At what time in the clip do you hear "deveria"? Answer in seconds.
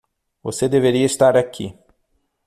0.67-1.05